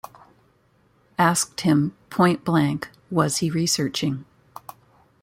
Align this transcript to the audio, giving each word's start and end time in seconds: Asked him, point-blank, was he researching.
Asked 1.19 1.61
him, 1.61 1.95
point-blank, 2.09 2.89
was 3.11 3.37
he 3.37 3.51
researching. 3.51 4.25